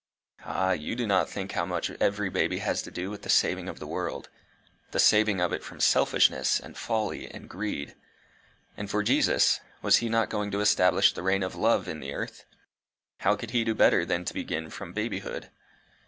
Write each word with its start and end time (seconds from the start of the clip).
Ah! 0.43 0.71
you 0.71 0.95
do 0.95 1.05
not 1.05 1.29
think 1.29 1.51
how 1.51 1.63
much 1.63 1.91
every 2.01 2.27
baby 2.31 2.57
has 2.57 2.81
to 2.81 2.89
do 2.89 3.11
with 3.11 3.21
the 3.21 3.29
saving 3.29 3.69
of 3.69 3.77
the 3.77 3.85
world 3.85 4.29
the 4.89 4.99
saving 4.99 5.39
of 5.39 5.53
it 5.53 5.63
from 5.63 5.79
selfishness, 5.79 6.59
and 6.59 6.75
folly, 6.75 7.29
and 7.29 7.47
greed. 7.47 7.93
And 8.75 8.89
for 8.89 9.03
Jesus, 9.03 9.59
was 9.83 9.97
he 9.97 10.09
not 10.09 10.31
going 10.31 10.49
to 10.49 10.59
establish 10.59 11.13
the 11.13 11.21
reign 11.21 11.43
of 11.43 11.53
love 11.53 11.87
in 11.87 11.99
the 11.99 12.15
earth? 12.15 12.45
How 13.19 13.35
could 13.35 13.51
he 13.51 13.63
do 13.63 13.75
better 13.75 14.03
than 14.03 14.23
begin 14.23 14.71
from 14.71 14.91
babyhood? 14.91 15.51